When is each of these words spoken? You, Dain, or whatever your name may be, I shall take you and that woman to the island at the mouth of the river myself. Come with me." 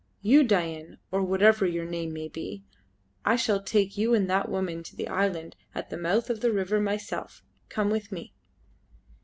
You, 0.23 0.43
Dain, 0.43 0.97
or 1.11 1.21
whatever 1.21 1.63
your 1.63 1.85
name 1.85 2.11
may 2.11 2.27
be, 2.27 2.63
I 3.23 3.35
shall 3.35 3.61
take 3.61 3.99
you 3.99 4.15
and 4.15 4.27
that 4.31 4.49
woman 4.49 4.81
to 4.81 4.95
the 4.95 5.07
island 5.07 5.55
at 5.75 5.91
the 5.91 5.95
mouth 5.97 6.31
of 6.31 6.41
the 6.41 6.51
river 6.51 6.79
myself. 6.79 7.43
Come 7.69 7.91
with 7.91 8.11
me." 8.11 8.33